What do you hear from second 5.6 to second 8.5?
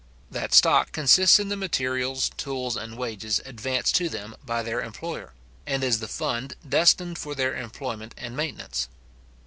and is the fund destined for their employment and